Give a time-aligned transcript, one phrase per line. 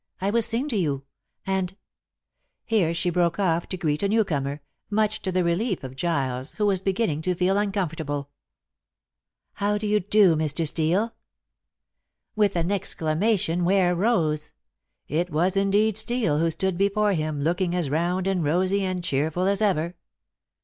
[0.19, 1.03] I will sing to you,
[1.45, 1.77] and"
[2.65, 6.53] Here she broke off to greet a new comer, much to the relief of Giles,
[6.53, 8.31] who was beginning to feel uncomfortable.
[9.53, 10.65] "How do you do, Mr.
[10.67, 11.13] Steel?"
[12.35, 14.49] With an exclamation Ware rose.
[15.07, 19.43] It was indeed Steel who stood before him looking as round and rosy and cheerful
[19.45, 19.95] as ever.